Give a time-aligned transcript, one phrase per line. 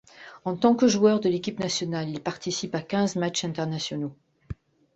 [0.45, 4.15] En tant que joueur de l'équipe nationale, il participe à quinze matchs internationaux.